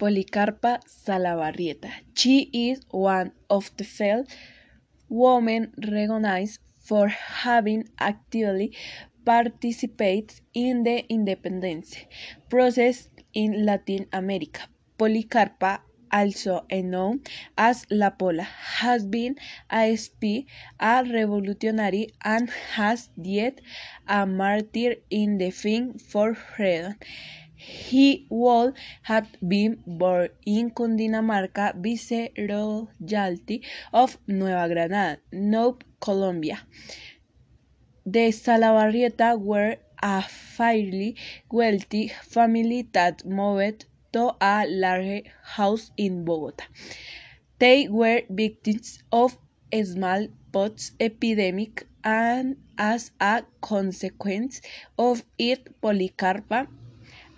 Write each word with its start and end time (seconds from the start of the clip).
Policarpa 0.00 0.80
Salabarrieta. 0.86 1.90
She 2.14 2.36
is 2.68 2.80
one 2.90 3.32
of 3.50 3.70
the 3.76 3.84
few 3.84 4.24
women 5.10 5.72
recognized 5.76 6.58
for 6.88 7.08
having 7.08 7.84
actively 7.98 8.74
participated 9.26 10.40
in 10.54 10.82
the 10.84 11.04
independence 11.16 11.96
process 12.48 13.10
in 13.34 13.64
Latin 13.66 14.06
America. 14.12 14.62
Policarpa, 14.98 15.80
also 16.10 16.54
known 16.72 17.20
as 17.56 17.84
La 17.90 18.10
Pola, 18.10 18.42
has 18.42 19.06
been 19.06 19.36
a 19.70 19.94
spy, 19.96 20.46
a 20.80 21.04
revolutionary, 21.04 22.08
and 22.24 22.48
has 22.76 23.08
died 23.20 23.60
a 24.08 24.26
martyr 24.26 24.96
in 25.10 25.36
the 25.38 25.50
fight 25.50 26.00
for 26.00 26.34
freedom. 26.34 26.94
He 27.60 28.26
would 28.30 28.74
have 29.02 29.28
been 29.46 29.82
born 29.86 30.30
in 30.46 30.70
Cundinamarca, 30.70 31.74
Viceroyalty 31.76 33.62
of 33.92 34.16
Nueva 34.26 34.66
Granada, 34.72 35.20
now 35.30 35.76
Colombia. 36.00 36.58
The 38.06 38.30
Salabarrieta 38.32 39.38
were 39.38 39.76
a 40.02 40.22
fairly 40.22 41.16
wealthy 41.50 42.08
family 42.22 42.88
that 42.92 43.26
moved 43.26 43.84
to 44.14 44.34
a 44.40 44.66
large 44.66 45.24
house 45.42 45.90
in 45.98 46.24
Bogota. 46.24 46.64
They 47.58 47.88
were 47.88 48.22
victims 48.30 49.02
of 49.12 49.36
a 49.70 49.84
smallpox 49.84 50.92
epidemic 50.98 51.86
and 52.02 52.56
as 52.78 53.10
a 53.20 53.44
consequence 53.60 54.62
of 54.98 55.22
it 55.38 55.78
Policarpa 55.82 56.66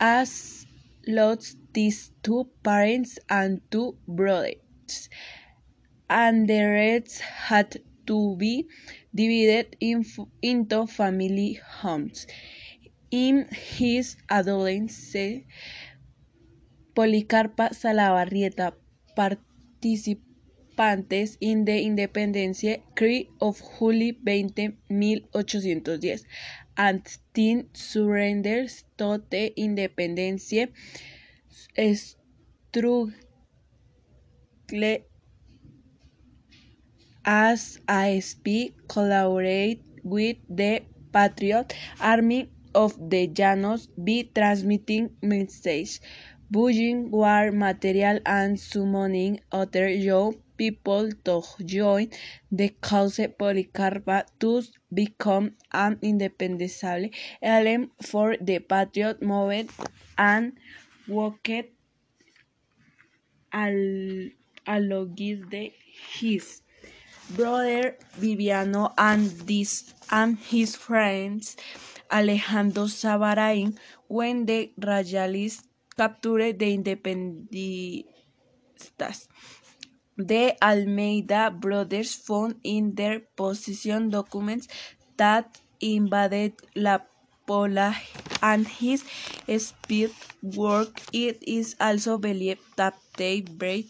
has 0.03 0.67
lost 1.07 1.57
his 1.73 2.11
two 2.25 2.51
parents 2.65 3.21
and 3.31 3.61
two 3.71 3.97
brothers, 4.09 5.09
and 6.11 6.49
the 6.49 6.61
rest 6.61 7.21
had 7.21 7.77
to 8.09 8.35
be 8.37 8.67
divided 9.15 9.77
in, 9.79 10.05
into 10.43 10.89
family 10.89 11.61
homes. 11.81 12.27
In 13.13 13.47
his 13.53 14.17
adolescence, 14.29 15.45
Policarpa 16.97 17.71
Salabarrieta 17.71 18.73
participantes 19.17 21.37
in 21.41 21.65
the 21.65 21.81
Independence 21.81 22.65
Cry 22.97 23.27
of 23.41 23.63
July 23.79 24.17
20, 24.25 24.79
1810 25.31 26.19
and 26.77 27.03
then 27.35 27.69
surrenders 27.75 28.85
to 28.99 29.23
the 29.31 29.53
independence 29.61 30.53
struggle 32.73 33.11
as 37.25 37.79
a 37.89 38.21
spy 38.21 38.71
collaborate 38.89 39.83
with 40.05 40.37
the 40.49 40.83
Patriot 41.13 41.75
Army 42.01 42.51
of 42.75 42.95
the 43.11 43.29
Llanos 43.29 43.89
by 43.97 44.29
transmitting 44.35 45.11
messages, 45.23 46.01
buying 46.51 47.11
war 47.11 47.53
material 47.53 48.19
and 48.27 48.59
summoning 48.59 49.41
other 49.53 49.89
young 49.89 50.42
people 50.57 51.11
to 51.25 51.43
join 51.65 52.09
the 52.51 52.69
cause 52.81 53.19
Policarpa 53.39 54.25
thus 54.39 54.73
become 54.93 55.53
an 55.73 55.99
indispensable 56.03 57.11
element 57.43 57.91
for 58.03 58.37
the 58.41 58.59
patriot 58.59 59.23
movement 59.23 59.71
and 60.19 60.53
worked 61.09 61.51
alongside 64.67 65.73
his 66.19 66.63
brother 67.31 67.97
Viviano 68.19 68.93
and, 68.99 69.31
and 70.11 70.39
his 70.39 70.77
friends 70.77 71.57
Alejandro 72.11 72.85
Sabarain 72.85 73.77
when 74.09 74.47
the 74.47 74.73
Royalists 74.77 75.69
captured 75.97 76.59
the 76.59 76.77
Independentistas. 76.77 79.29
The 80.17 80.57
Almeida 80.63 81.51
brothers 81.51 82.15
found 82.15 82.61
in 82.65 82.95
their 82.95 83.21
possession 83.21 84.11
documents 84.11 84.69
that 85.17 85.61
invaded 85.81 86.55
La 86.77 86.99
Pola 87.47 87.95
and 88.43 88.67
his 88.69 89.05
speed 89.59 90.11
work. 90.43 91.01
It 91.13 91.43
is 91.47 91.77
also 91.81 92.19
believed 92.19 92.61
that 92.77 92.95
they 93.17 93.41
buried 93.41 93.87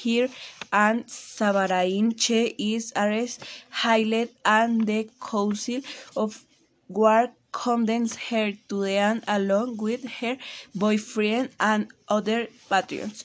here 0.00 0.28
and 0.72 1.04
Sabarain 1.06 2.16
Che 2.18 2.54
is 2.58 2.92
arrested, 2.96 3.46
jailed, 3.82 4.28
and 4.44 4.86
the 4.86 5.08
Council 5.20 5.80
of 6.16 6.44
War 6.88 7.32
condemns 7.52 8.16
her 8.30 8.52
to 8.68 8.84
death 8.84 9.24
along 9.26 9.76
with 9.78 10.04
her 10.20 10.36
boyfriend 10.74 11.50
and 11.58 11.88
other 12.08 12.48
patrons. 12.68 13.24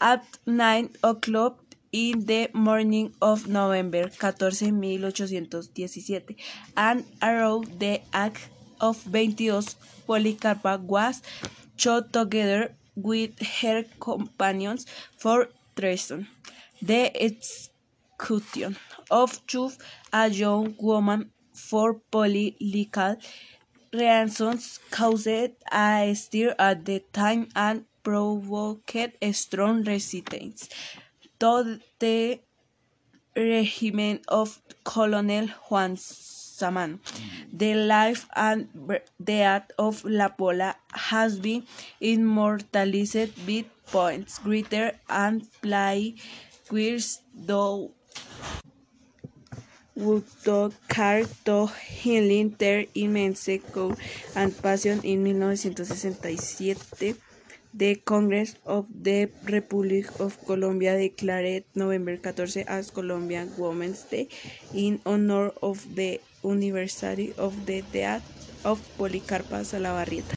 At 0.00 0.24
nine 0.46 0.90
o'clock 1.02 1.60
in 1.92 2.26
the 2.26 2.50
morning 2.52 3.14
of 3.22 3.46
November 3.46 4.08
14, 4.08 4.80
1817, 5.02 6.36
and 6.76 7.04
around 7.22 7.78
the 7.78 8.00
age 8.14 8.40
of 8.80 9.02
22, 9.04 9.60
Policarpa 10.06 10.80
was 10.80 11.22
shot 11.76 12.12
together 12.12 12.74
with 12.96 13.38
her 13.60 13.84
companions 14.00 14.86
for 15.16 15.48
treason. 15.76 16.26
The 16.82 17.10
execution 17.22 18.76
of 19.10 19.46
Chuff, 19.46 19.78
a 20.12 20.28
young 20.28 20.74
woman, 20.78 21.30
for 21.54 21.94
political 22.10 23.16
reasons 23.92 24.80
caused 24.90 25.28
a 25.72 26.14
stir 26.14 26.54
at 26.58 26.84
the 26.84 26.98
time 27.12 27.48
and 27.54 27.84
provoked 28.04 29.24
strong 29.32 29.82
resistance 29.82 30.68
to 31.40 31.80
the 31.98 32.40
regime 33.34 34.20
of 34.28 34.60
Colonel 34.84 35.48
Juan 35.68 35.96
Samano. 35.96 37.00
The 37.52 37.74
life 37.74 38.26
and 38.36 38.68
death 39.22 39.70
of 39.78 40.04
La 40.04 40.28
Pola 40.28 40.76
has 40.92 41.38
been 41.40 41.66
immortalized 42.00 43.46
with 43.46 43.66
poems, 43.90 44.38
written 44.44 44.92
and 45.08 45.42
played 45.60 46.20
with 46.70 47.20
though 47.34 47.90
to 49.96 51.66
highlight 51.66 52.58
their 52.58 52.84
immense 52.94 53.48
courage 53.72 53.98
and 54.34 54.62
passion 54.62 55.00
in 55.02 55.22
1967. 55.22 57.16
The 57.74 57.96
Congress 57.96 58.54
of 58.64 58.86
the 59.02 59.28
Republic 59.44 60.06
of 60.18 60.38
Colombia 60.46 60.96
declared 60.96 61.64
November 61.74 62.16
14 62.16 62.64
as 62.68 62.90
Colombian 62.90 63.52
Women's 63.58 64.04
Day 64.04 64.28
in 64.72 65.00
honor 65.04 65.50
of 65.60 65.84
the 65.94 66.20
anniversary 66.42 67.34
of 67.36 67.66
the 67.66 67.82
death 67.92 68.24
of 68.64 68.80
Policarpa 68.96 69.60
Salabarrieta. 69.66 70.32